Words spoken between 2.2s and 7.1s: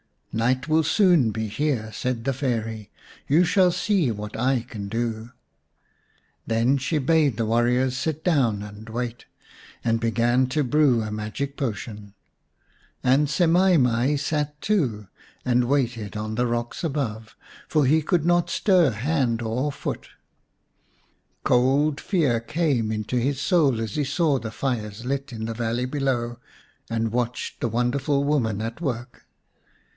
the Fairy." You shall see what I can do." Then she